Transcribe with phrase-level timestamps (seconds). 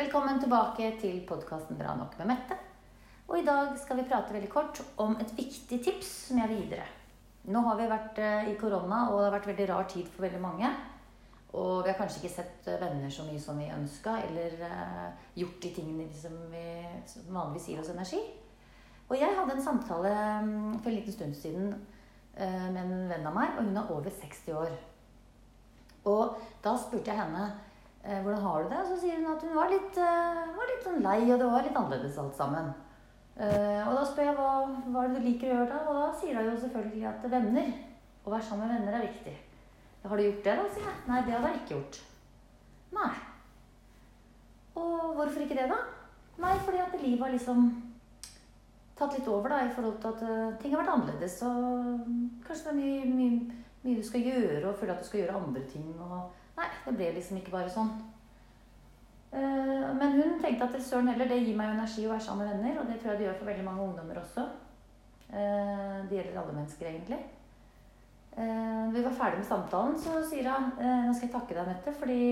[0.00, 2.56] Velkommen tilbake til podkasten Bra nok med Mette.
[3.28, 6.62] Og i dag skal vi prate veldig kort om et viktig tips som jeg vil
[6.62, 6.86] gi dere.
[7.52, 10.24] Nå har vi vært eh, i korona, og det har vært veldig rar tid for
[10.24, 10.72] veldig mange.
[11.52, 15.28] Og vi har kanskje ikke sett eh, venner så mye som vi ønska, eller uh,
[15.36, 16.66] gjort de tingene som vi
[17.12, 18.24] som vanligvis gir oss energi.
[19.10, 21.74] Og jeg hadde en samtale um, for en liten stund siden
[22.40, 24.78] med en venn av meg, og hun er over 60 år.
[26.08, 27.50] Og da spurte jeg henne
[28.00, 31.02] hvordan har du det, og så sier hun at hun var litt, var litt sånn
[31.04, 32.70] lei, og det var litt annerledes alt sammen.
[33.36, 34.52] og da spør jeg hva,
[34.86, 37.28] hva er det du liker å gjøre da, og da sier hun jo selvfølgelig at
[37.36, 37.70] venner,
[38.24, 39.36] å være sammen med venner er viktig.
[40.08, 40.64] Har du gjort det, da?
[40.72, 40.96] sier jeg.
[41.10, 42.00] Nei, det hadde jeg ikke gjort.
[42.96, 43.12] Nei.
[44.80, 45.80] Og hvorfor ikke det, da?
[46.40, 47.66] Nei, fordi at livet har liksom
[48.96, 51.36] tatt litt over da, i forhold til at ting har vært annerledes.
[51.44, 55.22] Og kanskje det er mye, mye, mye, du skal gjøre, og føler at du skal
[55.22, 55.88] gjøre andre ting.
[56.00, 57.92] Og nei, det ble liksom ikke bare sånn.
[59.30, 62.56] Uh, men hun tenkte at søren heller, det gir meg energi å være sammen med
[62.56, 62.80] venner.
[62.80, 64.48] Og det tror jeg det gjør for veldig mange ungdommer også.
[65.30, 67.20] Uh, det gjelder alle mennesker, egentlig.
[68.36, 71.94] Uh, vi var ferdig med samtalen, så sier uh, nå skal jeg takke deg, Mette,
[71.98, 72.22] fordi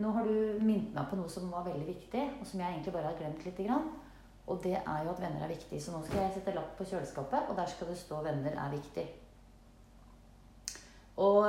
[0.00, 2.94] nå har du minnet meg på noe som var veldig viktig, og som jeg egentlig
[2.94, 3.62] bare har glemt litt.
[4.48, 5.80] Og det er jo at venner er viktig.
[5.82, 8.76] Så nå skal jeg sette lapp på kjøleskapet, og der skal det stå 'venner er
[8.76, 9.08] viktig'.
[11.18, 11.44] Og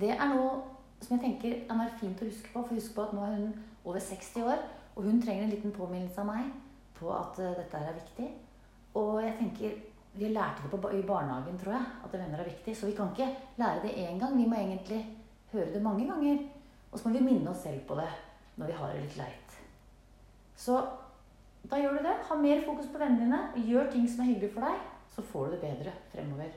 [0.00, 2.62] det er noe som jeg tenker er fint å huske på.
[2.62, 3.50] For husk på at nå er hun
[3.86, 4.64] over 60 år,
[4.96, 6.48] og hun trenger en liten påminnelse av meg
[6.96, 8.30] på at uh, dette er viktig.
[8.96, 9.76] Og jeg tenker
[10.16, 12.72] vi lærte det på, i barnehagen, tror jeg, at venner er viktig.
[12.76, 13.28] Så vi kan ikke
[13.60, 14.36] lære det én gang.
[14.38, 15.02] Vi må egentlig
[15.52, 16.38] høre det mange ganger.
[16.90, 18.08] Og så må vi minne oss selv på det
[18.56, 19.56] når vi har det litt leit.
[20.56, 20.78] Så
[21.70, 22.14] da gjør du det.
[22.30, 23.66] Ha mer fokus på vennene dine.
[23.68, 24.86] Gjør ting som er hyggelig for deg.
[25.12, 26.54] Så får du det bedre fremover.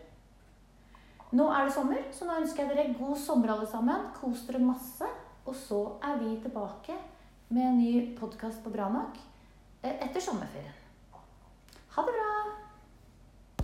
[1.29, 4.07] Nå er det sommer, så nå ønsker jeg dere god sommer, alle sammen.
[4.17, 5.05] Kos dere masse.
[5.45, 6.95] Og så er vi tilbake
[7.53, 9.17] med en ny podkast på Bra nok
[9.83, 10.73] eh, etter sommerferien.